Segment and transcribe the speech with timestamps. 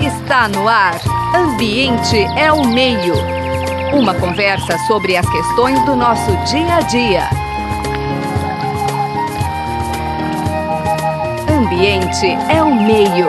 [0.00, 0.98] Está no ar.
[1.34, 3.12] Ambiente é o meio.
[3.92, 7.28] Uma conversa sobre as questões do nosso dia a dia.
[11.50, 13.26] Ambiente é o meio.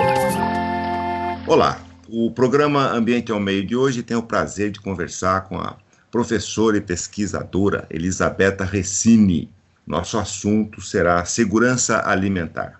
[1.45, 1.77] Olá,
[2.07, 5.75] o programa Ambiente é o Meio de hoje tem o prazer de conversar com a
[6.09, 9.49] professora e pesquisadora Elisabetta Recini.
[9.85, 12.78] Nosso assunto será segurança alimentar.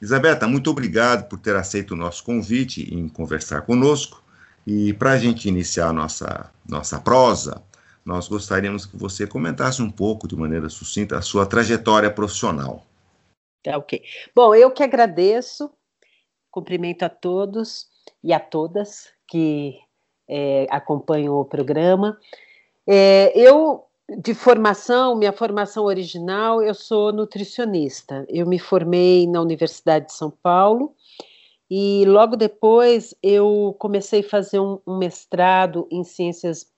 [0.00, 4.22] Elisabetta, muito obrigado por ter aceito o nosso convite em conversar conosco.
[4.66, 7.62] E para a gente iniciar a nossa, nossa prosa,
[8.04, 12.86] nós gostaríamos que você comentasse um pouco, de maneira sucinta, a sua trajetória profissional.
[13.62, 14.02] Tá, ok.
[14.34, 15.70] Bom, eu que agradeço,
[16.50, 17.86] cumprimento a todos
[18.22, 19.74] e a todas que
[20.28, 22.18] é, acompanham o programa.
[22.86, 28.24] É, eu de formação, minha formação original, eu sou nutricionista.
[28.28, 30.94] Eu me formei na Universidade de São Paulo
[31.70, 36.72] e logo depois eu comecei a fazer um, um mestrado em ciências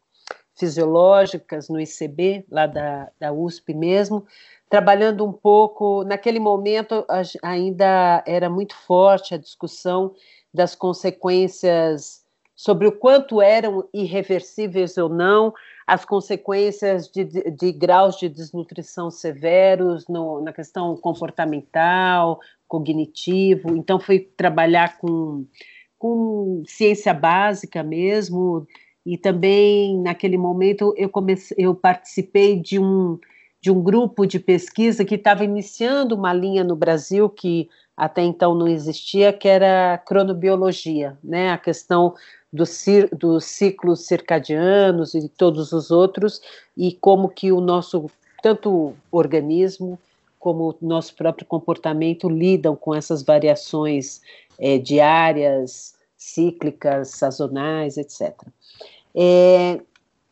[0.58, 4.26] fisiológicas no ICB, lá da, da USP mesmo,
[4.68, 6.02] trabalhando um pouco.
[6.02, 7.06] Naquele momento
[7.42, 10.14] ainda era muito forte a discussão
[10.52, 12.24] das consequências
[12.56, 15.54] sobre o quanto eram irreversíveis ou não
[15.90, 22.38] as consequências de, de, de graus de desnutrição severos no, na questão comportamental,
[22.68, 23.76] cognitivo.
[23.76, 25.44] Então, fui trabalhar com,
[25.98, 28.68] com ciência básica mesmo,
[29.04, 33.18] e também naquele momento eu comecei, eu participei de um
[33.62, 38.54] de um grupo de pesquisa que estava iniciando uma linha no Brasil que até então
[38.54, 41.50] não existia, que era cronobiologia, né?
[41.50, 42.14] A questão
[42.52, 46.40] dos, ciclos circadianos e todos os outros,
[46.76, 48.10] e como que o nosso,
[48.42, 49.98] tanto organismo
[50.38, 54.20] como o nosso próprio comportamento lidam com essas variações
[54.58, 58.34] é, diárias, cíclicas, sazonais, etc.
[59.14, 59.80] É,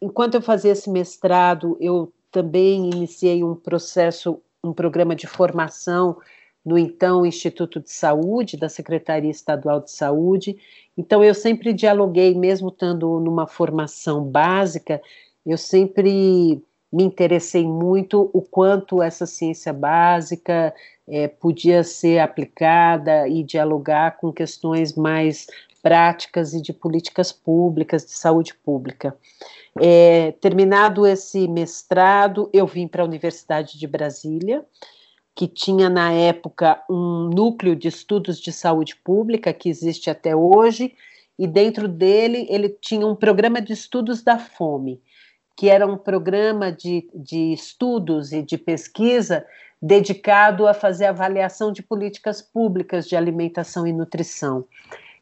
[0.00, 6.16] enquanto eu fazia esse mestrado, eu também iniciei um processo, um programa de formação
[6.68, 10.58] no então Instituto de Saúde, da Secretaria Estadual de Saúde.
[10.98, 15.00] Então, eu sempre dialoguei, mesmo estando numa formação básica,
[15.46, 16.62] eu sempre
[16.92, 20.74] me interessei muito o quanto essa ciência básica
[21.06, 25.46] é, podia ser aplicada e dialogar com questões mais
[25.82, 29.16] práticas e de políticas públicas, de saúde pública.
[29.80, 34.66] É, terminado esse mestrado, eu vim para a Universidade de Brasília,
[35.38, 40.96] que tinha na época um núcleo de estudos de saúde pública que existe até hoje,
[41.38, 45.00] e dentro dele ele tinha um programa de estudos da fome,
[45.56, 49.46] que era um programa de, de estudos e de pesquisa
[49.80, 54.64] dedicado a fazer avaliação de políticas públicas de alimentação e nutrição.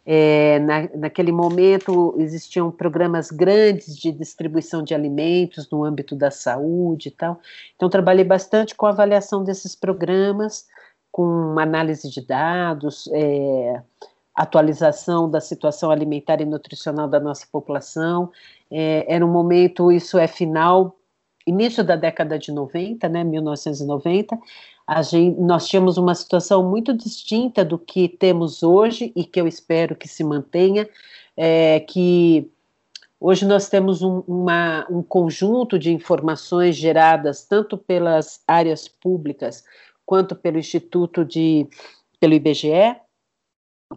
[0.09, 7.09] É, na, naquele momento existiam programas grandes de distribuição de alimentos no âmbito da saúde
[7.09, 7.41] e tal.
[7.75, 10.67] Então, trabalhei bastante com a avaliação desses programas,
[11.11, 13.83] com análise de dados, é,
[14.33, 18.31] atualização da situação alimentar e nutricional da nossa população.
[18.71, 20.97] É, era um momento, isso é final,
[21.47, 24.39] início da década de 90, né, 1990,
[25.03, 29.97] Gente, nós tínhamos uma situação muito distinta do que temos hoje e que eu espero
[29.97, 30.89] que se mantenha,
[31.37, 32.49] é, que
[33.19, 39.65] hoje nós temos um, uma, um conjunto de informações geradas tanto pelas áreas públicas
[40.05, 41.67] quanto pelo Instituto de,
[42.21, 42.97] pelo IBGE,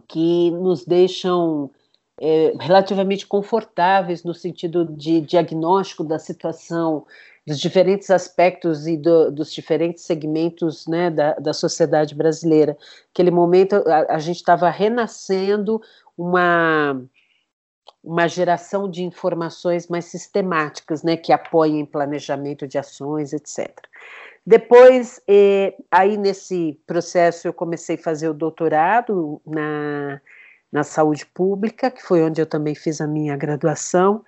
[0.08, 1.70] que nos deixam
[2.20, 7.06] é, relativamente confortáveis no sentido de diagnóstico da situação
[7.50, 12.78] dos diferentes aspectos e do, dos diferentes segmentos né, da, da sociedade brasileira.
[13.12, 15.82] Aquele momento a, a gente estava renascendo
[16.16, 17.02] uma
[18.02, 23.68] uma geração de informações mais sistemáticas, né, que apoiem planejamento de ações, etc.
[24.46, 30.18] Depois, eh, aí nesse processo, eu comecei a fazer o doutorado na,
[30.72, 34.24] na saúde pública, que foi onde eu também fiz a minha graduação,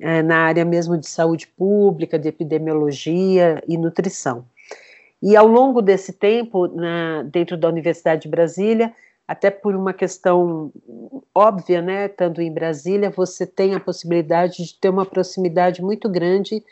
[0.00, 4.44] é, na área mesmo de saúde pública, de epidemiologia e nutrição.
[5.22, 8.94] E ao longo desse tempo, na, dentro da Universidade de Brasília,
[9.26, 10.70] até por uma questão
[11.34, 16.62] óbvia, né, estando em Brasília, você tem a possibilidade de ter uma proximidade muito grande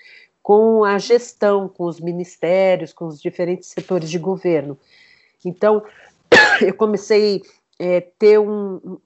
[0.43, 4.79] com a gestão, com os ministérios, com os diferentes setores de governo.
[5.45, 5.83] Então,
[6.61, 7.43] eu comecei
[7.81, 8.99] a é, ter um,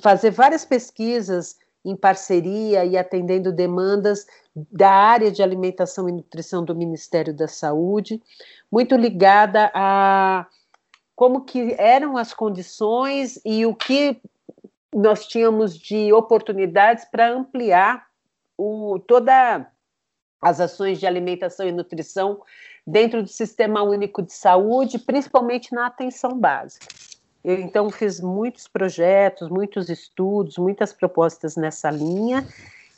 [0.00, 6.74] fazer várias pesquisas em parceria e atendendo demandas da área de alimentação e nutrição do
[6.74, 8.22] Ministério da Saúde,
[8.70, 10.46] muito ligada a
[11.14, 14.20] como que eram as condições e o que
[14.92, 18.06] nós tínhamos de oportunidades para ampliar
[18.56, 19.68] o, toda
[20.40, 22.40] as ações de alimentação e nutrição
[22.86, 26.86] dentro do Sistema Único de Saúde, principalmente na atenção básica.
[27.44, 32.46] Eu, então, fiz muitos projetos, muitos estudos, muitas propostas nessa linha,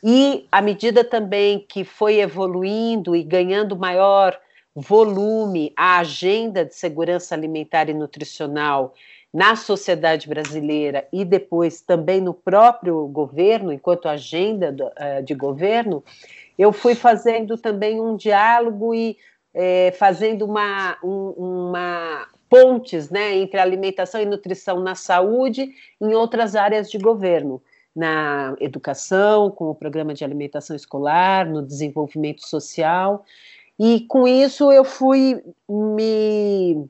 [0.03, 4.39] e à medida também que foi evoluindo e ganhando maior
[4.73, 8.93] volume a agenda de segurança alimentar e nutricional
[9.33, 16.03] na sociedade brasileira e depois também no próprio governo, enquanto agenda eh, de governo,
[16.57, 19.17] eu fui fazendo também um diálogo e
[19.53, 26.55] é, fazendo uma, um, uma pontes né, entre alimentação e nutrição na saúde em outras
[26.55, 27.61] áreas de governo,
[27.95, 33.25] na educação, com o programa de alimentação escolar, no desenvolvimento social.
[33.79, 36.87] E com isso eu fui me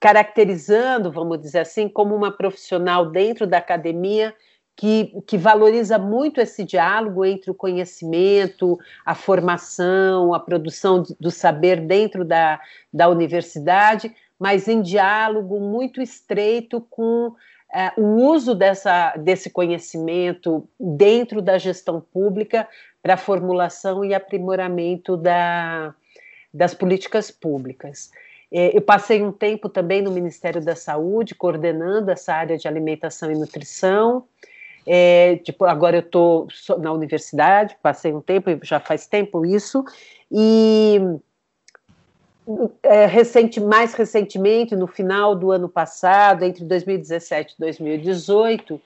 [0.00, 4.34] caracterizando, vamos dizer assim, como uma profissional dentro da academia
[4.76, 11.80] que, que, valoriza muito esse diálogo entre o conhecimento, a formação, a produção do saber
[11.80, 12.60] dentro da,
[12.92, 17.34] da universidade, mas em diálogo muito estreito com
[17.74, 22.66] é, o uso dessa, desse conhecimento dentro da gestão pública
[23.02, 25.94] para formulação e aprimoramento da,
[26.52, 28.10] das políticas públicas.
[28.50, 33.30] É, eu passei um tempo também no Ministério da Saúde, coordenando essa área de alimentação
[33.30, 34.24] e nutrição.
[34.86, 36.48] É, tipo, agora eu estou
[36.78, 39.84] na universidade, passei um tempo, já faz tempo isso,
[40.32, 40.98] e
[42.82, 48.80] é, recente, mais recentemente, no final do ano passado, entre 2017 e 2018,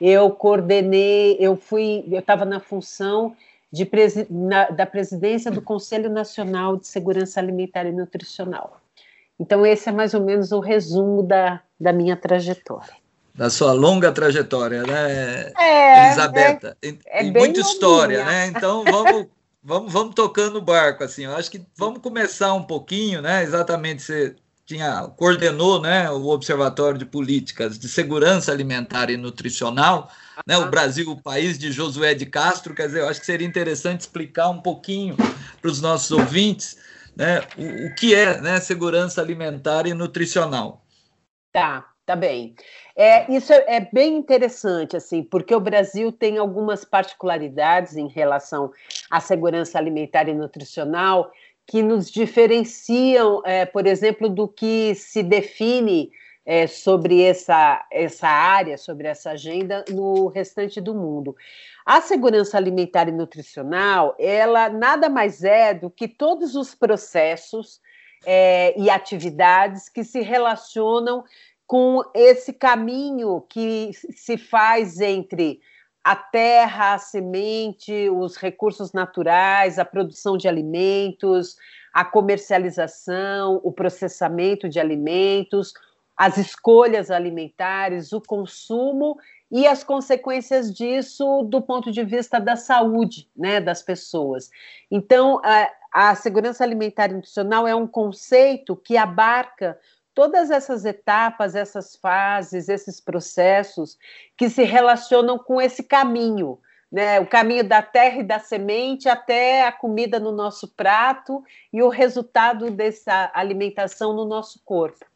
[0.00, 3.34] eu coordenei, eu fui, eu estava na função
[3.72, 3.88] de
[4.30, 8.80] na, da presidência do Conselho Nacional de Segurança Alimentar e Nutricional.
[9.38, 12.94] Então, esse é mais ou menos o resumo da, da minha trajetória.
[13.34, 16.76] Da sua longa trajetória, né, é, Elisabetta?
[16.82, 18.46] É, é e muita história, né?
[18.46, 19.26] Então, vamos
[19.68, 21.24] vamos, vamos tocando o barco, assim.
[21.24, 23.42] Eu acho que vamos começar um pouquinho, né?
[23.42, 24.34] Exatamente, você
[24.64, 30.10] tinha, coordenou né, o Observatório de Políticas de Segurança Alimentar e Nutricional,
[30.46, 33.46] né, o Brasil, o país de Josué de Castro, quer dizer, eu acho que seria
[33.46, 35.16] interessante explicar um pouquinho
[35.60, 36.76] para os nossos ouvintes
[37.16, 40.84] né, o, o que é né, segurança alimentar e nutricional.
[41.50, 42.54] Tá, tá bem.
[42.96, 48.72] É, isso é, é, bem interessante, assim, porque o Brasil tem algumas particularidades em relação
[49.10, 51.30] à segurança alimentar e nutricional
[51.66, 56.10] que nos diferenciam, é, por exemplo, do que se define
[56.46, 61.36] é, sobre essa, essa área, sobre essa agenda no restante do mundo.
[61.84, 67.82] A segurança alimentar e nutricional, ela nada mais é do que todos os processos
[68.24, 71.22] é, e atividades que se relacionam
[71.68, 75.60] com esse caminho que se faz entre
[76.02, 81.56] a terra, a semente, os recursos naturais, a produção de alimentos,
[81.92, 85.74] a comercialização, o processamento de alimentos,
[86.16, 89.18] as escolhas alimentares, o consumo
[89.50, 94.50] e as consequências disso do ponto de vista da saúde né, das pessoas.
[94.90, 99.78] Então, a, a segurança alimentar e nutricional é um conceito que abarca
[100.18, 103.96] todas essas etapas, essas fases, esses processos
[104.36, 106.58] que se relacionam com esse caminho,
[106.90, 107.20] né?
[107.20, 111.88] O caminho da terra e da semente até a comida no nosso prato e o
[111.88, 115.06] resultado dessa alimentação no nosso corpo.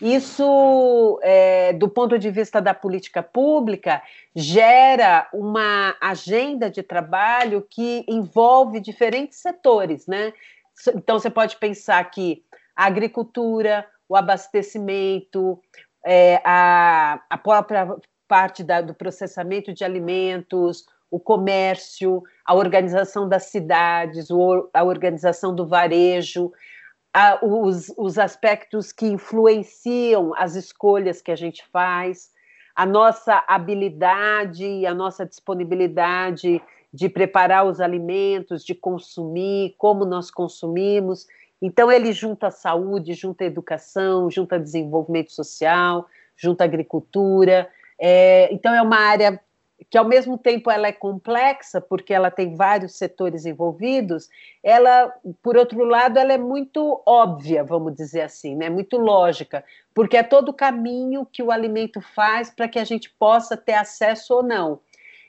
[0.00, 4.00] Isso, é, do ponto de vista da política pública,
[4.34, 10.32] gera uma agenda de trabalho que envolve diferentes setores, né?
[10.94, 12.42] Então, você pode pensar que
[12.74, 15.58] a agricultura, o abastecimento,
[16.04, 17.96] é, a, a própria
[18.28, 25.54] parte da, do processamento de alimentos, o comércio, a organização das cidades, o, a organização
[25.54, 26.52] do varejo,
[27.14, 32.30] a, os, os aspectos que influenciam as escolhas que a gente faz,
[32.76, 36.60] a nossa habilidade, a nossa disponibilidade
[36.92, 41.26] de preparar os alimentos, de consumir, como nós consumimos.
[41.62, 47.70] Então, ele junta saúde, junta educação, junta desenvolvimento social, junta agricultura.
[47.96, 49.40] É, então, é uma área
[49.88, 54.28] que, ao mesmo tempo, ela é complexa, porque ela tem vários setores envolvidos,
[54.62, 58.68] ela, por outro lado, ela é muito óbvia, vamos dizer assim, né?
[58.68, 59.64] muito lógica,
[59.94, 63.74] porque é todo o caminho que o alimento faz para que a gente possa ter
[63.74, 64.80] acesso ou não.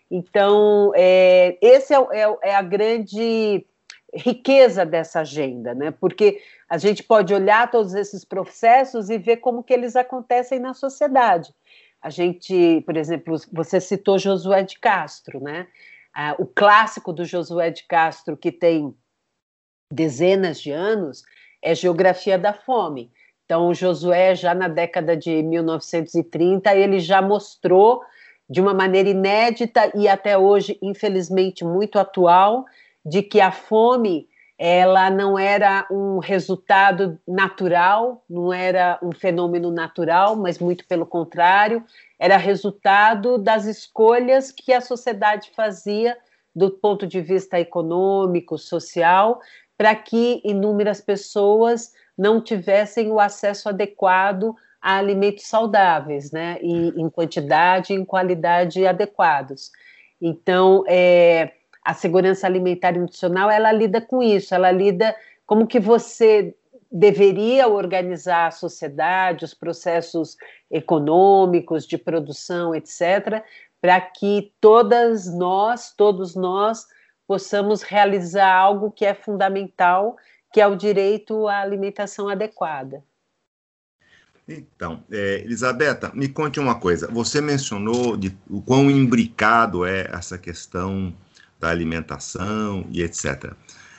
[0.09, 3.65] Então, é, esse é, é, é a grande
[4.13, 5.91] riqueza dessa agenda, né?
[5.91, 10.73] Porque a gente pode olhar todos esses processos e ver como que eles acontecem na
[10.73, 11.53] sociedade.
[12.01, 15.67] A gente, por exemplo, você citou Josué de Castro, né?
[16.13, 18.95] Ah, o clássico do Josué de Castro, que tem
[19.91, 21.23] dezenas de anos,
[21.61, 23.11] é Geografia da Fome.
[23.45, 28.01] Então, Josué, já na década de 1930, ele já mostrou
[28.49, 32.65] de uma maneira inédita e até hoje, infelizmente, muito atual,
[33.05, 40.35] de que a fome ela não era um resultado natural, não era um fenômeno natural,
[40.35, 41.83] mas muito pelo contrário,
[42.19, 46.17] era resultado das escolhas que a sociedade fazia
[46.55, 49.41] do ponto de vista econômico, social,
[49.77, 57.09] para que inúmeras pessoas não tivessem o acesso adequado a alimentos saudáveis, né, e em
[57.09, 59.71] quantidade e em qualidade adequados.
[60.21, 61.51] Então, é,
[61.83, 66.55] a segurança alimentar e nutricional, ela lida com isso, ela lida como que você
[66.91, 70.37] deveria organizar a sociedade, os processos
[70.69, 73.43] econômicos, de produção, etc.,
[73.81, 76.85] para que todas nós, todos nós,
[77.27, 80.15] possamos realizar algo que é fundamental,
[80.53, 83.03] que é o direito à alimentação adequada.
[84.47, 87.07] Então, é, Elisabetta, me conte uma coisa.
[87.07, 91.13] Você mencionou de, o quão imbricado é essa questão
[91.63, 93.53] da alimentação e etc.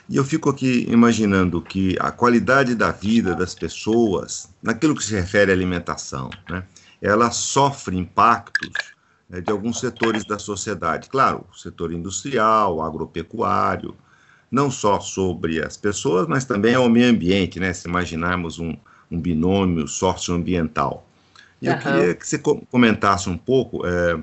[0.06, 5.14] E eu fico aqui imaginando que a qualidade da vida das pessoas, naquilo que se
[5.14, 6.62] refere à alimentação, né,
[7.00, 8.70] ela sofre impactos
[9.30, 11.08] né, de alguns setores da sociedade.
[11.08, 13.96] Claro, o setor industrial, agropecuário,
[14.50, 17.72] não só sobre as pessoas, mas também ao meio ambiente, né?
[17.72, 18.76] Se imaginarmos um,
[19.10, 21.08] um binômio socioambiental.
[21.62, 21.74] E uhum.
[21.74, 24.18] eu queria que você comentasse um pouco é,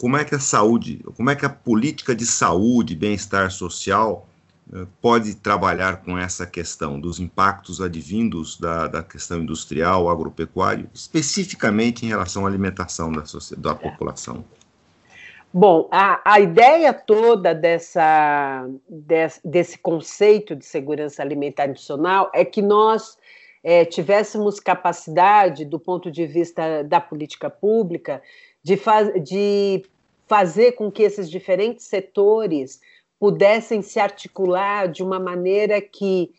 [0.00, 4.26] como é que a saúde, como é que a política de saúde bem-estar social
[4.72, 12.06] é, pode trabalhar com essa questão dos impactos advindos da, da questão industrial, agropecuário, especificamente
[12.06, 13.24] em relação à alimentação da,
[13.58, 14.42] da população.
[15.52, 22.62] Bom, a, a ideia toda dessa, desse, desse conceito de segurança alimentar nutricional é que
[22.62, 23.18] nós
[23.62, 28.22] é, tivéssemos capacidade, do ponto de vista da política pública,
[28.62, 29.84] de, faz, de
[30.26, 32.80] fazer com que esses diferentes setores
[33.18, 36.32] pudessem se articular de uma maneira que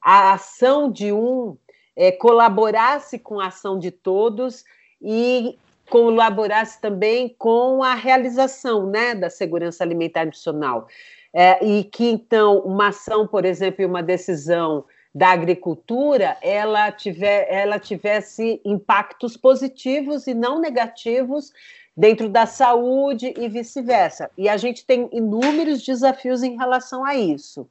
[0.00, 1.56] a ação de um
[1.96, 4.64] é, colaborasse com a ação de todos
[5.02, 5.58] e
[5.90, 10.86] colaborasse também com a realização né, da segurança alimentar nutricional.
[11.32, 14.84] É, e que, então, uma ação, por exemplo, e uma decisão
[15.14, 21.52] da agricultura ela, tiver, ela tivesse impactos positivos e não negativos
[21.96, 24.30] dentro da saúde e vice-versa.
[24.38, 27.68] E a gente tem inúmeros desafios em relação a isso.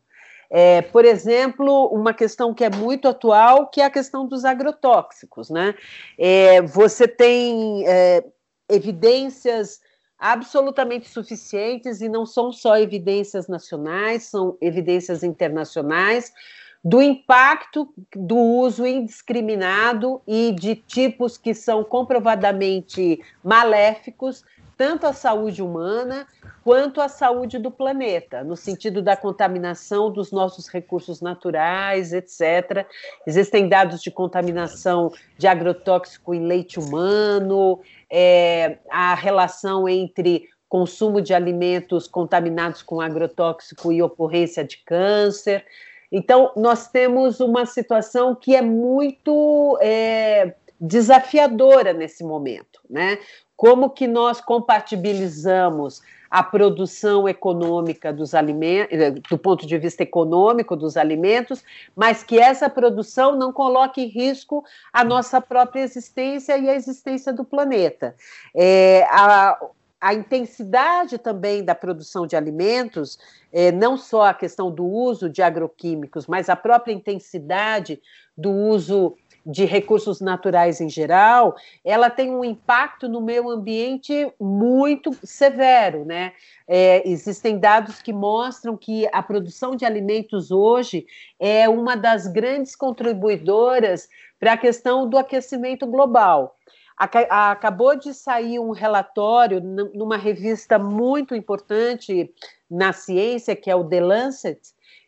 [0.51, 5.49] É, por exemplo, uma questão que é muito atual, que é a questão dos agrotóxicos.
[5.49, 5.75] Né?
[6.17, 8.23] É, você tem é,
[8.67, 9.79] evidências
[10.17, 16.33] absolutamente suficientes, e não são só evidências nacionais, são evidências internacionais,
[16.83, 24.45] do impacto do uso indiscriminado e de tipos que são comprovadamente maléficos,
[24.77, 26.25] tanto à saúde humana
[26.63, 32.87] quanto à saúde do planeta, no sentido da contaminação dos nossos recursos naturais, etc.
[33.27, 41.33] Existem dados de contaminação de agrotóxico em leite humano, é, a relação entre consumo de
[41.33, 45.65] alimentos contaminados com agrotóxico e ocorrência de câncer.
[46.11, 53.19] Então, nós temos uma situação que é muito é, desafiadora nesse momento, né?
[53.55, 60.75] Como que nós compatibilizamos a produção econômica dos alimentos, eh, do ponto de vista econômico
[60.75, 61.63] dos alimentos,
[61.95, 64.63] mas que essa produção não coloque em risco
[64.93, 68.15] a nossa própria existência e a existência do planeta.
[68.55, 69.59] É, a,
[69.99, 73.19] a intensidade também da produção de alimentos,
[73.51, 78.01] é, não só a questão do uso de agroquímicos, mas a própria intensidade
[78.37, 79.15] do uso
[79.45, 86.33] de recursos naturais em geral, ela tem um impacto no meio ambiente muito severo, né?
[86.67, 91.05] É, existem dados que mostram que a produção de alimentos hoje
[91.39, 94.07] é uma das grandes contribuidoras
[94.39, 96.55] para a questão do aquecimento global.
[96.99, 102.29] Acabou de sair um relatório numa revista muito importante
[102.69, 104.59] na ciência, que é o The Lancet,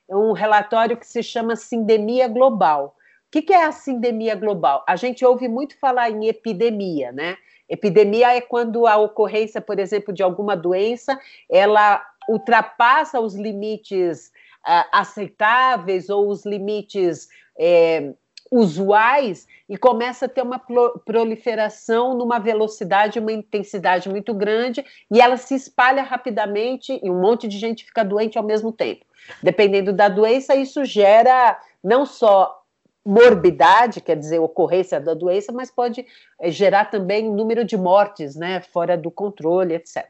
[0.10, 2.96] um relatório que se chama Sindemia Global.
[3.34, 4.84] O que é a sindemia global?
[4.86, 7.38] A gente ouve muito falar em epidemia, né?
[7.70, 11.18] Epidemia é quando a ocorrência, por exemplo, de alguma doença,
[11.50, 14.28] ela ultrapassa os limites
[14.68, 18.14] uh, aceitáveis ou os limites é,
[18.52, 20.60] usuais e começa a ter uma
[21.06, 27.48] proliferação numa velocidade, uma intensidade muito grande e ela se espalha rapidamente e um monte
[27.48, 29.06] de gente fica doente ao mesmo tempo.
[29.42, 32.62] Dependendo da doença, isso gera não só
[33.06, 36.06] morbidade, quer dizer, ocorrência da doença, mas pode
[36.40, 40.06] eh, gerar também número de mortes, né, fora do controle, etc.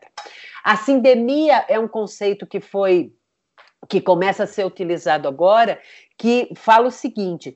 [0.64, 3.14] A sindemia é um conceito que foi
[3.88, 5.80] que começa a ser utilizado agora,
[6.18, 7.56] que fala o seguinte: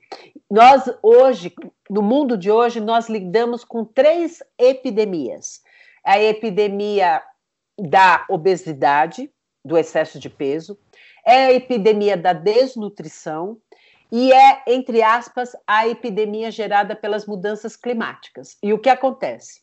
[0.50, 1.54] nós hoje,
[1.90, 5.62] no mundo de hoje, nós lidamos com três epidemias.
[6.04, 7.22] A epidemia
[7.78, 9.32] da obesidade,
[9.64, 10.78] do excesso de peso,
[11.26, 13.58] é a epidemia da desnutrição
[14.12, 18.58] e é, entre aspas, a epidemia gerada pelas mudanças climáticas.
[18.62, 19.62] E o que acontece?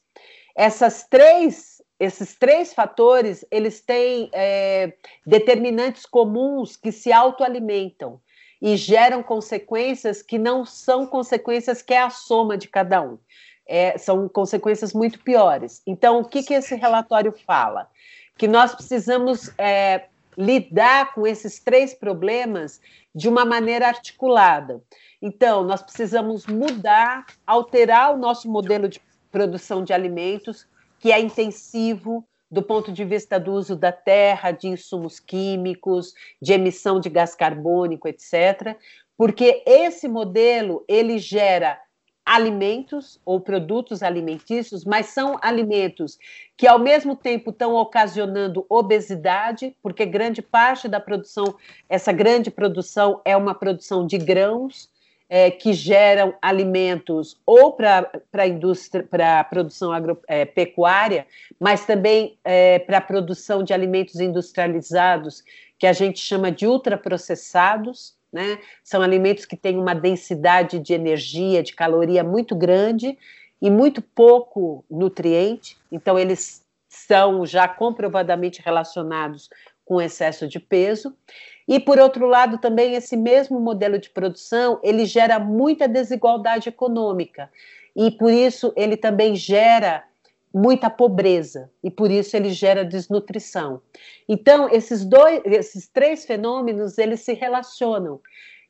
[0.55, 1.72] Essas três,
[2.03, 4.93] esses três fatores, eles têm é,
[5.25, 8.21] determinantes comuns que se autoalimentam
[8.61, 13.19] e geram consequências que não são consequências que é a soma de cada um.
[13.65, 15.81] É, são consequências muito piores.
[15.87, 17.89] Então, o que, que esse relatório fala?
[18.37, 20.07] Que nós precisamos é,
[20.37, 22.81] lidar com esses três problemas
[23.15, 24.83] de uma maneira articulada.
[25.21, 30.67] Então, nós precisamos mudar, alterar o nosso modelo de produção de alimentos,
[31.03, 36.53] que é intensivo, do ponto de vista do uso da terra, de insumos químicos, de
[36.53, 38.79] emissão de gás carbônico, etc.
[39.17, 41.81] Porque esse modelo ele gera
[42.25, 46.21] alimentos ou produtos alimentícios, mas são alimentos
[46.57, 51.57] que ao mesmo tempo estão ocasionando obesidade, porque grande parte da produção,
[51.89, 54.89] essa grande produção é uma produção de grãos,
[55.35, 61.27] é, que geram alimentos ou para a indústria, para a produção agropecuária, é,
[61.59, 65.43] mas também é, para a produção de alimentos industrializados,
[65.79, 68.59] que a gente chama de ultraprocessados, né?
[68.85, 73.17] São alimentos que têm uma densidade de energia, de caloria muito grande
[73.61, 79.49] e muito pouco nutriente, então eles são já comprovadamente relacionados
[79.83, 81.17] com excesso de peso.
[81.67, 87.51] E por outro lado, também esse mesmo modelo de produção, ele gera muita desigualdade econômica.
[87.95, 90.05] E por isso ele também gera
[90.53, 93.81] muita pobreza e por isso ele gera desnutrição.
[94.29, 98.21] Então, esses dois, esses três fenômenos, eles se relacionam.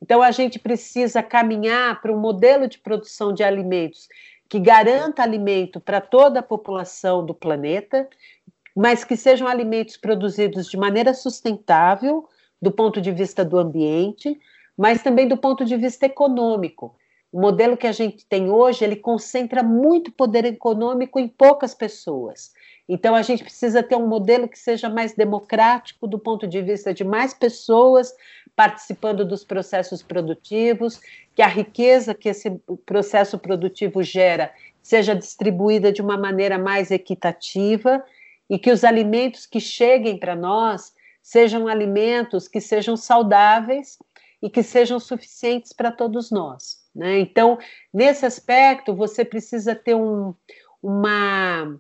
[0.01, 4.09] Então, a gente precisa caminhar para um modelo de produção de alimentos
[4.49, 8.09] que garanta alimento para toda a população do planeta,
[8.77, 12.29] mas que sejam alimentos produzidos de maneira sustentável,
[12.63, 14.41] do ponto de vista do ambiente,
[14.79, 16.95] mas também do ponto de vista econômico.
[17.33, 22.53] O modelo que a gente tem hoje, ele concentra muito poder econômico em poucas pessoas.
[22.89, 26.93] Então a gente precisa ter um modelo que seja mais democrático do ponto de vista
[26.93, 28.15] de mais pessoas
[28.55, 31.01] participando dos processos produtivos,
[31.35, 32.51] que a riqueza que esse
[32.85, 38.05] processo produtivo gera seja distribuída de uma maneira mais equitativa
[38.51, 43.99] e que os alimentos que cheguem para nós sejam alimentos que sejam saudáveis
[44.43, 46.83] e que sejam suficientes para todos nós.
[46.95, 47.21] Né?
[47.21, 47.59] Então,
[47.95, 50.35] nesse aspecto, você precisa ter um,
[50.83, 51.79] uma,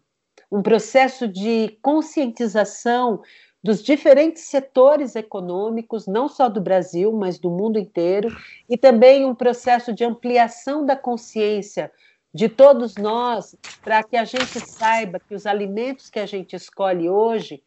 [0.51, 3.21] um processo de conscientização
[3.63, 8.29] dos diferentes setores econômicos, não só do Brasil, mas do mundo inteiro,
[8.69, 11.93] e também um processo de ampliação da consciência
[12.35, 17.09] de todos nós, para que a gente saiba que os alimentos que a gente escolhe
[17.09, 17.63] hoje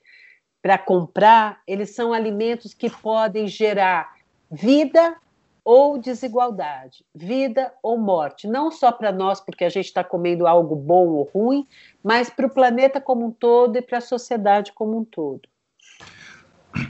[0.66, 4.16] para comprar, eles são alimentos que podem gerar
[4.50, 5.16] vida
[5.64, 10.76] ou desigualdade, vida ou morte, não só para nós, porque a gente está comendo algo
[10.76, 11.68] bom ou ruim,
[12.04, 15.42] mas para o planeta como um todo e para a sociedade como um todo.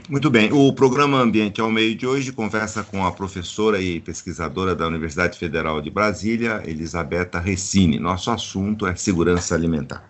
[0.08, 0.50] Muito bem.
[0.54, 5.38] O programa Ambiente ao Meio de hoje conversa com a professora e pesquisadora da Universidade
[5.38, 7.98] Federal de Brasília, Elisabetta Recine.
[7.98, 10.08] Nosso assunto é segurança alimentar.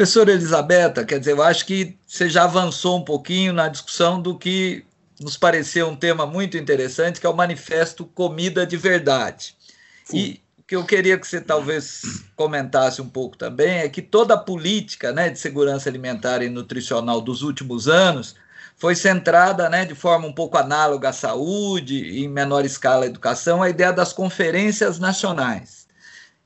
[0.00, 4.34] Professora Elisabetta, quer dizer, eu acho que você já avançou um pouquinho na discussão do
[4.38, 4.82] que
[5.20, 9.54] nos pareceu um tema muito interessante, que é o Manifesto Comida de Verdade.
[10.06, 10.16] Sim.
[10.16, 14.32] E o que eu queria que você talvez comentasse um pouco também é que toda
[14.32, 18.34] a política né, de segurança alimentar e nutricional dos últimos anos
[18.78, 23.06] foi centrada, né, de forma um pouco análoga à saúde e em menor escala à
[23.06, 25.86] educação, a ideia das conferências nacionais.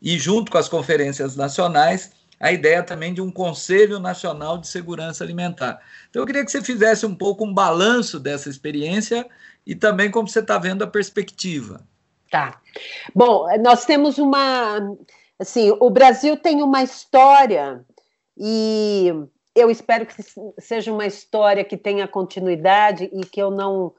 [0.03, 2.11] E junto com as conferências nacionais,
[2.45, 5.81] a ideia também de um Conselho Nacional de Segurança Alimentar.
[6.11, 9.27] Então, eu queria que você fizesse um pouco um balanço dessa experiência
[9.67, 11.81] e também como você está vendo a perspectiva.
[12.31, 12.61] Tá.
[13.15, 14.95] Bom, nós temos uma.
[15.39, 17.83] Assim, o Brasil tem uma história
[18.37, 19.11] e
[19.55, 20.23] eu espero que
[20.59, 23.95] seja uma história que tenha continuidade e que eu não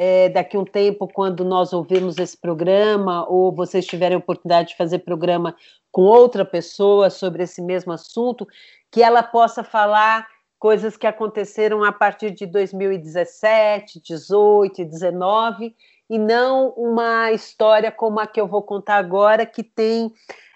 [0.00, 4.76] é, daqui um tempo, quando nós ouvimos esse programa, ou vocês tiverem a oportunidade de
[4.76, 5.56] fazer programa
[5.90, 8.46] com outra pessoa sobre esse mesmo assunto,
[8.92, 10.24] que ela possa falar
[10.56, 15.74] coisas que aconteceram a partir de 2017, 18, 19,
[16.08, 20.12] e não uma história como a que eu vou contar agora, que tem,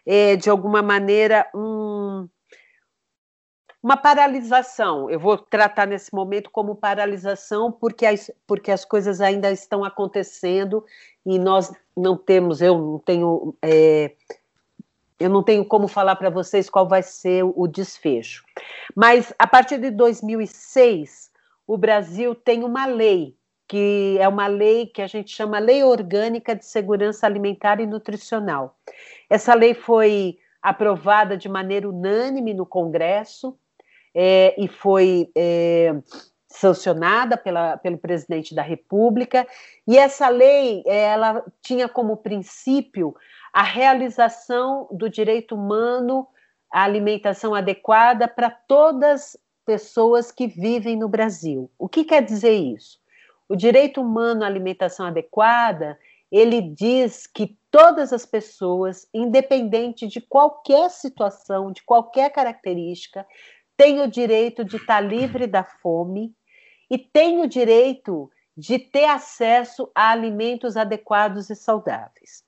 [0.06, 2.28] é, de alguma maneira, um,
[3.82, 5.10] uma paralisação.
[5.10, 10.84] Eu vou tratar nesse momento como paralisação, porque as, porque as coisas ainda estão acontecendo
[11.26, 13.54] e nós não temos, eu não tenho.
[13.60, 14.12] É,
[15.18, 18.44] eu não tenho como falar para vocês qual vai ser o desfecho.
[18.94, 21.30] Mas a partir de 2006,
[21.64, 23.36] o Brasil tem uma lei,
[23.68, 28.76] que é uma lei que a gente chama Lei Orgânica de Segurança Alimentar e Nutricional.
[29.30, 33.56] Essa lei foi aprovada de maneira unânime no Congresso
[34.14, 35.94] é, e foi é,
[36.48, 39.46] sancionada pela, pelo presidente da República.
[39.86, 43.14] E essa lei ela tinha como princípio
[43.52, 46.26] a realização do direito humano
[46.70, 51.70] à alimentação adequada para todas pessoas que vivem no Brasil.
[51.78, 52.98] O que quer dizer isso?
[53.48, 55.98] O direito humano à alimentação adequada,
[56.30, 63.26] ele diz que todas as pessoas, independente de qualquer situação, de qualquer característica,
[63.82, 66.32] têm o direito de estar livre da fome
[66.88, 72.44] e têm o direito de ter acesso a alimentos adequados e saudáveis.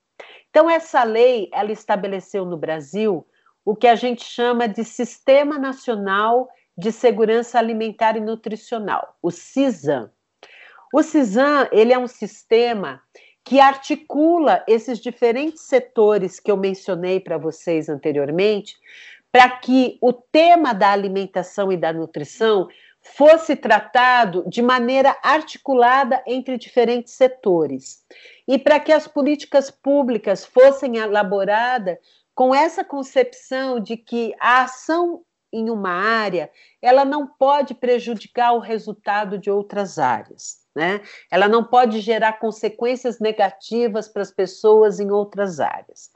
[0.48, 3.26] Então essa lei, ela estabeleceu no Brasil
[3.64, 10.12] o que a gente chama de Sistema Nacional de Segurança Alimentar e Nutricional, o CISAM.
[10.92, 13.02] O CISAM, ele é um sistema
[13.42, 18.76] que articula esses diferentes setores que eu mencionei para vocês anteriormente,
[19.34, 22.68] para que o tema da alimentação e da nutrição
[23.00, 28.04] fosse tratado de maneira articulada entre diferentes setores
[28.46, 31.98] e para que as políticas públicas fossem elaboradas
[32.32, 36.48] com essa concepção de que a ação em uma área
[36.80, 40.60] ela não pode prejudicar o resultado de outras áreas.
[40.76, 41.00] Né?
[41.28, 46.12] Ela não pode gerar consequências negativas para as pessoas em outras áreas.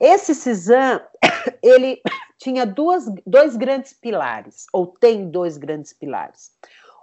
[0.00, 1.00] Esse CISAM,
[1.60, 2.00] ele
[2.38, 6.52] tinha duas, dois grandes pilares, ou tem dois grandes pilares.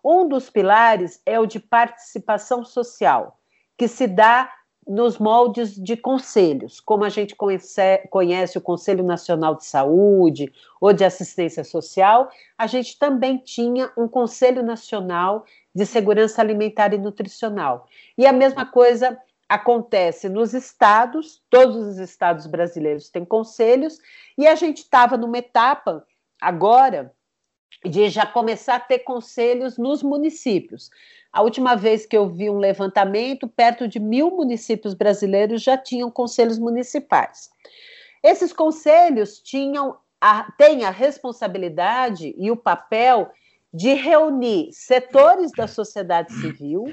[0.04, 3.40] Um dos pilares é o de participação social,
[3.78, 4.52] que se dá
[4.88, 10.92] nos moldes de conselhos, como a gente conhece, conhece, o Conselho Nacional de Saúde ou
[10.92, 17.88] de Assistência Social, a gente também tinha um Conselho Nacional de Segurança Alimentar e Nutricional.
[18.18, 19.18] E a mesma coisa
[19.52, 24.00] acontece nos estados, todos os estados brasileiros têm conselhos,
[24.38, 26.06] e a gente estava numa etapa
[26.40, 27.14] agora
[27.84, 30.90] de já começar a ter conselhos nos municípios.
[31.34, 36.10] A última vez que eu vi um levantamento, perto de mil municípios brasileiros já tinham
[36.10, 37.50] conselhos municipais.
[38.24, 43.30] Esses conselhos tinham a, têm a responsabilidade e o papel
[43.74, 46.86] de reunir setores da sociedade civil,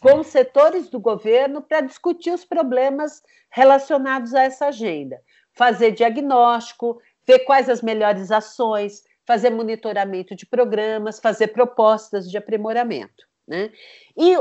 [0.00, 5.20] com setores do governo para discutir os problemas relacionados a essa agenda,
[5.52, 13.28] fazer diagnóstico, ver quais as melhores ações, fazer monitoramento de programas, fazer propostas de aprimoramento.
[13.46, 13.70] Né?
[14.16, 14.36] E,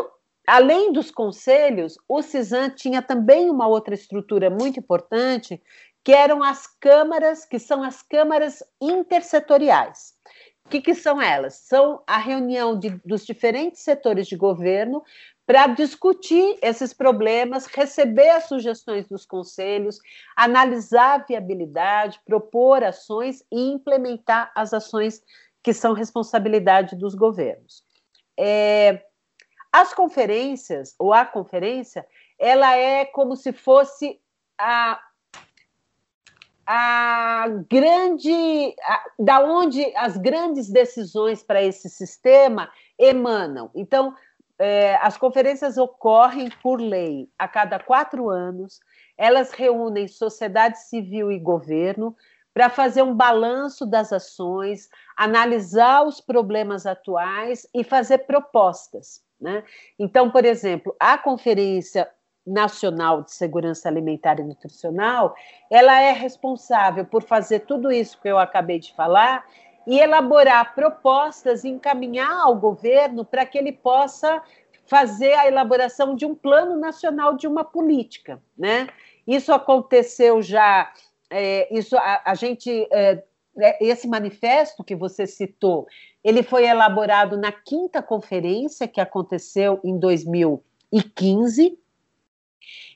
[0.47, 5.61] além dos conselhos, o CISAN tinha também uma outra estrutura muito importante,
[6.03, 10.13] que eram as câmaras, que são as câmaras intersetoriais.
[10.65, 11.55] O que, que são elas?
[11.55, 15.03] São a reunião de, dos diferentes setores de governo
[15.49, 19.99] para discutir esses problemas, receber as sugestões dos conselhos,
[20.35, 25.23] analisar a viabilidade, propor ações e implementar as ações
[25.63, 27.83] que são responsabilidade dos governos.
[28.37, 29.03] É,
[29.71, 32.05] as conferências, ou a conferência,
[32.37, 34.21] ela é como se fosse
[34.55, 35.01] a,
[36.63, 38.75] a grande.
[38.83, 43.71] A, da onde as grandes decisões para esse sistema emanam.
[43.73, 44.13] Então,
[44.59, 48.81] é, as conferências ocorrem por lei a cada quatro anos,
[49.17, 52.15] elas reúnem sociedade civil e governo
[52.53, 59.23] para fazer um balanço das ações, analisar os problemas atuais e fazer propostas.
[59.39, 59.63] Né?
[59.97, 62.09] Então, por exemplo, a Conferência
[62.45, 65.35] Nacional de Segurança Alimentar e Nutricional,
[65.69, 69.45] ela é responsável por fazer tudo isso que eu acabei de falar
[69.89, 74.39] e elaborar propostas encaminhar ao governo para que ele possa
[74.85, 78.87] fazer a elaboração de um plano nacional de uma política, né?
[79.25, 80.93] Isso aconteceu já,
[81.27, 83.23] é, isso a, a gente, é,
[83.57, 85.87] é esse manifesto que você citou,
[86.23, 91.79] ele foi elaborado na quinta conferência que aconteceu em 2000 2015,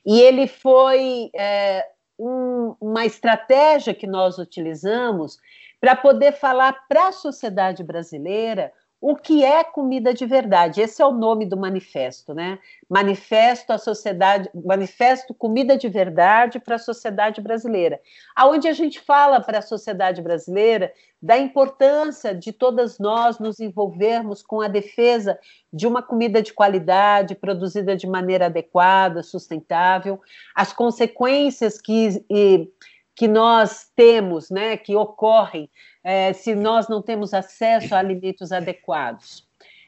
[0.06, 1.84] e ele foi é,
[2.18, 5.38] um, uma estratégia que nós utilizamos
[5.84, 10.80] para poder falar para a sociedade brasileira o que é comida de verdade.
[10.80, 12.58] Esse é o nome do manifesto, né?
[12.88, 18.00] Manifesto à sociedade, manifesto comida de verdade para a sociedade brasileira,
[18.34, 24.42] aonde a gente fala para a sociedade brasileira da importância de todas nós nos envolvermos
[24.42, 25.38] com a defesa
[25.70, 30.18] de uma comida de qualidade, produzida de maneira adequada, sustentável,
[30.54, 32.70] as consequências que e,
[33.14, 35.70] que nós temos, né, que ocorrem
[36.02, 39.46] é, se nós não temos acesso a alimentos adequados.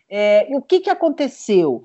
[0.08, 1.82] É, o que, que aconteceu?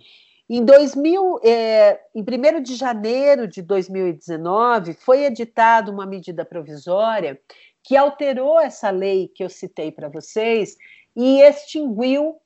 [0.47, 7.39] Em 2000, é, em 1 de janeiro de 2019, foi editada uma medida provisória
[7.83, 10.75] que alterou essa lei que eu citei para vocês
[11.15, 12.40] e extinguiu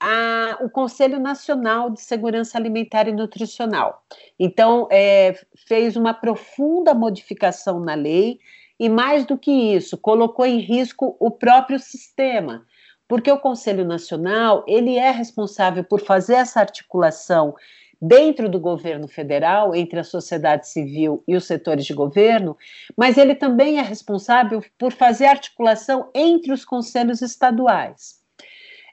[0.00, 4.02] a, o Conselho Nacional de Segurança Alimentar e Nutricional.
[4.38, 8.40] Então, é, fez uma profunda modificação na lei
[8.78, 12.64] e, mais do que isso, colocou em risco o próprio sistema,
[13.06, 17.54] porque o Conselho Nacional ele é responsável por fazer essa articulação
[18.00, 22.56] dentro do governo federal, entre a sociedade civil e os setores de governo,
[22.96, 28.19] mas ele também é responsável por fazer articulação entre os conselhos estaduais.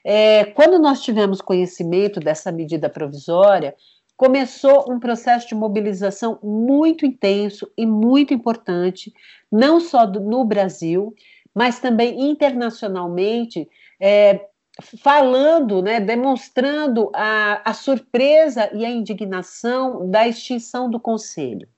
[0.04, 3.74] É, quando nós tivemos conhecimento dessa medida provisória,
[4.16, 9.12] começou um processo de mobilização muito intenso e muito importante,
[9.50, 11.14] não só do, no Brasil,
[11.54, 13.68] mas também internacionalmente,
[14.00, 14.46] é,
[15.00, 21.68] falando, né, demonstrando a, a surpresa e a indignação da extinção do Conselho.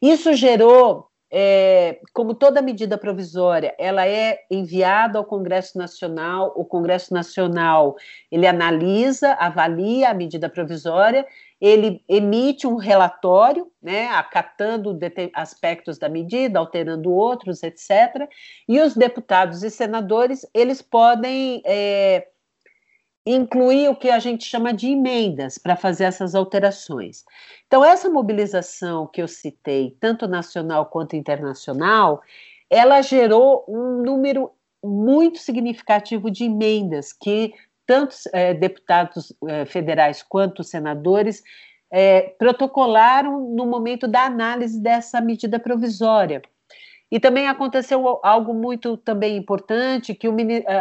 [0.00, 7.12] Isso gerou é, como toda medida provisória, ela é enviada ao Congresso Nacional, o Congresso
[7.12, 7.96] Nacional
[8.30, 11.26] ele analisa, avalia a medida provisória,
[11.60, 14.96] ele emite um relatório, né, acatando
[15.34, 18.28] aspectos da medida, alterando outros, etc.
[18.68, 22.28] E os deputados e senadores eles podem é,
[23.26, 27.24] incluir o que a gente chama de emendas para fazer essas alterações.
[27.66, 32.22] Então, essa mobilização que eu citei, tanto nacional quanto internacional,
[32.68, 34.50] ela gerou um número
[34.82, 37.54] muito significativo de emendas que
[37.86, 41.42] tanto é, deputados é, federais quanto senadores
[41.90, 46.42] é, protocolaram no momento da análise dessa medida provisória.
[47.14, 50.34] E também aconteceu algo muito também importante, que o,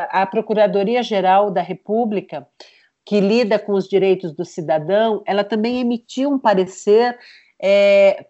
[0.10, 2.48] a Procuradoria-Geral da República,
[3.06, 7.16] que lida com os direitos do cidadão, ela também emitiu um parecer
[7.62, 8.26] é,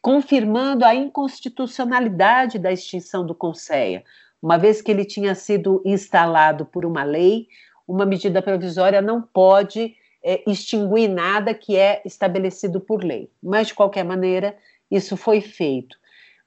[0.00, 4.04] confirmando a inconstitucionalidade da extinção do Conceia,
[4.40, 7.48] uma vez que ele tinha sido instalado por uma lei,
[7.84, 13.28] uma medida provisória não pode é, extinguir nada que é estabelecido por lei.
[13.42, 14.56] Mas, de qualquer maneira,
[14.88, 15.98] isso foi feito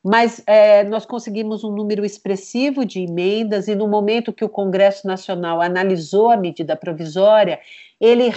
[0.03, 5.07] mas é, nós conseguimos um número expressivo de emendas, e no momento que o Congresso
[5.07, 7.59] Nacional analisou a medida provisória,
[8.01, 8.29] ele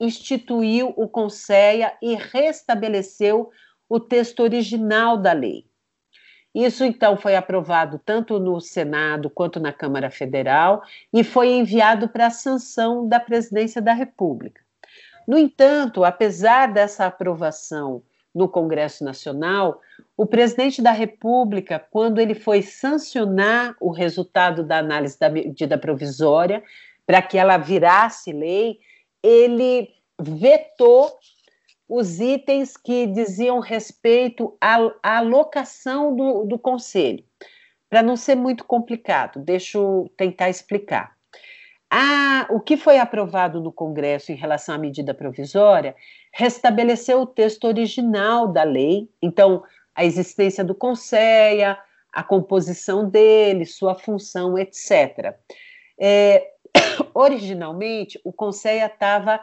[0.00, 3.50] reinstituiu o Conceia e restabeleceu
[3.88, 5.66] o texto original da lei.
[6.54, 12.28] Isso, então, foi aprovado tanto no Senado quanto na Câmara Federal e foi enviado para
[12.28, 14.62] a sanção da Presidência da República.
[15.26, 18.02] No entanto, apesar dessa aprovação
[18.34, 19.80] no Congresso Nacional,
[20.16, 26.62] o presidente da República, quando ele foi sancionar o resultado da análise da medida provisória,
[27.06, 28.78] para que ela virasse lei,
[29.22, 31.16] ele vetou
[31.88, 37.22] os itens que diziam respeito à, alocação do, do conselho.
[37.88, 41.13] Para não ser muito complicado, deixa eu tentar explicar.
[41.90, 45.94] Ah, o que foi aprovado no Congresso em relação à medida provisória
[46.32, 49.62] restabeleceu o texto original da lei, então,
[49.94, 51.78] a existência do Conceia,
[52.12, 55.36] a composição dele, sua função, etc.
[55.98, 56.50] É,
[57.14, 59.40] originalmente, o Conceia estava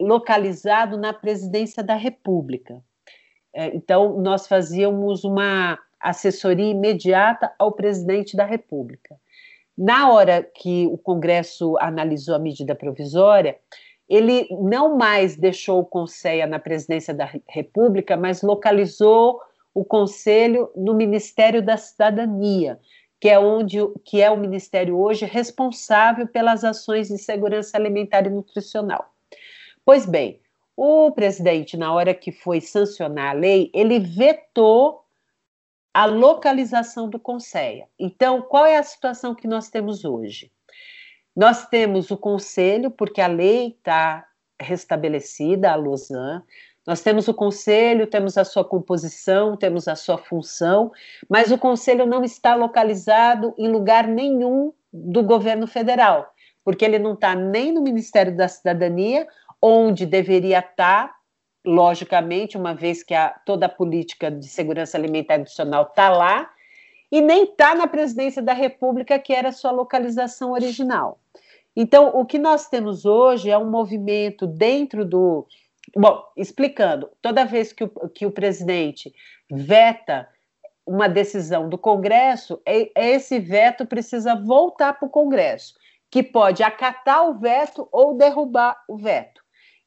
[0.00, 2.82] localizado na presidência da República.
[3.52, 9.20] É, então, nós fazíamos uma assessoria imediata ao presidente da República.
[9.82, 13.58] Na hora que o Congresso analisou a medida provisória,
[14.06, 19.40] ele não mais deixou o Conselho na presidência da República, mas localizou
[19.72, 22.78] o Conselho no Ministério da Cidadania,
[23.18, 28.30] que é onde que é o ministério hoje responsável pelas ações de segurança alimentar e
[28.30, 29.10] nutricional.
[29.82, 30.42] Pois bem,
[30.76, 35.06] o presidente, na hora que foi sancionar a lei, ele vetou
[35.92, 37.86] a localização do Conselho.
[37.98, 40.50] Então, qual é a situação que nós temos hoje?
[41.34, 44.26] Nós temos o conselho, porque a lei está
[44.60, 46.42] restabelecida, a Lausanne.
[46.86, 50.90] Nós temos o conselho, temos a sua composição, temos a sua função,
[51.28, 56.32] mas o conselho não está localizado em lugar nenhum do governo federal,
[56.64, 59.26] porque ele não está nem no Ministério da Cidadania,
[59.62, 61.14] onde deveria estar,
[61.64, 66.50] logicamente, uma vez que a, toda a política de segurança alimentar adicional está lá,
[67.12, 71.18] e nem está na presidência da República, que era sua localização original.
[71.74, 75.46] Então, o que nós temos hoje é um movimento dentro do.
[75.96, 79.12] Bom, explicando, toda vez que o, que o presidente
[79.50, 80.28] veta
[80.86, 85.74] uma decisão do Congresso, esse veto precisa voltar para o Congresso,
[86.10, 89.39] que pode acatar o veto ou derrubar o veto.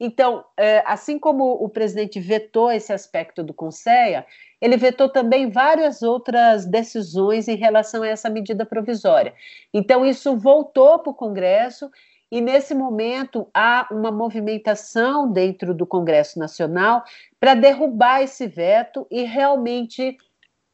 [0.05, 4.21] Então, é, assim como o presidente vetou esse aspecto do Conselho,
[4.59, 9.33] ele vetou também várias outras decisões em relação a essa medida provisória.
[9.73, 11.89] Então, isso voltou para o Congresso
[12.29, 17.05] e, nesse momento, há uma movimentação dentro do Congresso Nacional
[17.39, 20.17] para derrubar esse veto e realmente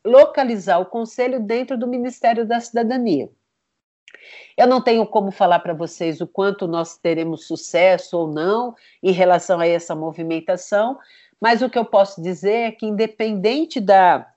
[0.04, 3.30] localizar o Conselho dentro do Ministério da Cidadania.
[4.58, 9.12] Eu não tenho como falar para vocês o quanto nós teremos sucesso ou não em
[9.12, 10.98] relação a essa movimentação,
[11.40, 14.28] mas o que eu posso dizer é que, independente da,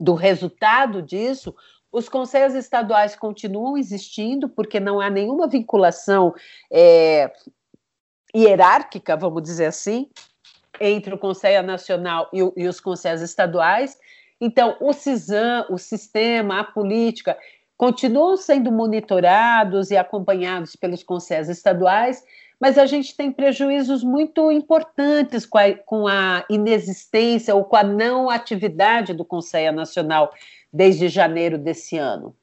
[0.00, 1.54] do resultado disso,
[1.92, 6.34] os conselhos estaduais continuam existindo, porque não há nenhuma vinculação
[6.72, 7.32] é,
[8.34, 10.10] hierárquica, vamos dizer assim,
[10.80, 13.96] entre o Conselho Nacional e, e os conselhos estaduais.
[14.40, 17.38] Então, o CISAM, o sistema, a política,
[17.76, 22.24] continuam sendo monitorados e acompanhados pelos conselhos estaduais,
[22.60, 27.82] mas a gente tem prejuízos muito importantes com a, com a inexistência ou com a
[27.82, 30.32] não atividade do Conselho Nacional
[30.72, 32.34] desde janeiro desse ano.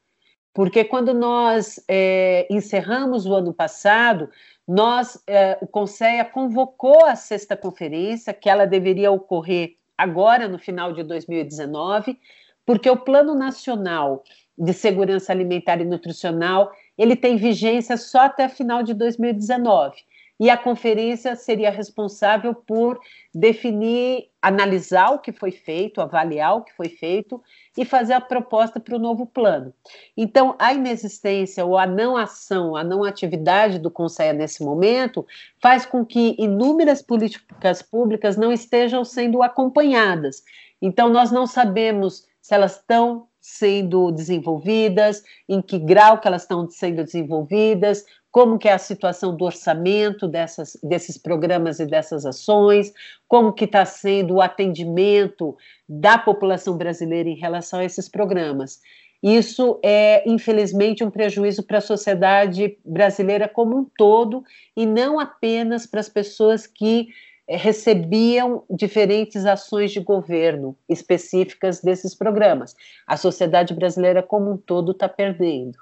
[0.54, 4.30] Porque quando nós é, encerramos o ano passado,
[4.68, 10.92] nós, é, o Conselho convocou a sexta conferência, que ela deveria ocorrer agora, no final
[10.92, 12.20] de 2019,
[12.66, 14.24] porque o Plano Nacional
[14.62, 19.96] de Segurança Alimentar e Nutricional ele tem vigência só até final de 2019
[20.40, 23.00] e a conferência seria responsável por
[23.34, 27.42] definir, analisar o que foi feito, avaliar o que foi feito
[27.78, 29.72] e fazer a proposta para o novo plano.
[30.18, 35.28] Então, a inexistência ou a não ação, a não atividade do Conselho nesse momento
[35.62, 40.44] faz com que inúmeras políticas públicas não estejam sendo acompanhadas.
[40.82, 46.70] Então, nós não sabemos se elas estão sendo desenvolvidas, em que grau que elas estão
[46.70, 52.94] sendo desenvolvidas, como que é a situação do orçamento dessas, desses programas e dessas ações,
[53.28, 55.58] como que está sendo o atendimento
[55.90, 58.80] da população brasileira em relação a esses programas.
[59.22, 64.44] Isso é, infelizmente, um prejuízo para a sociedade brasileira como um todo
[64.76, 67.10] e não apenas para as pessoas que
[67.58, 72.76] recebiam diferentes ações de governo específicas desses programas.
[73.06, 75.78] A sociedade brasileira como um todo está perdendo.